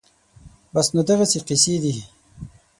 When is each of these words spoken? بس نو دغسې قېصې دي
بس 0.73 0.87
نو 0.95 1.01
دغسې 1.09 1.39
قېصې 1.47 1.75
دي 1.83 1.95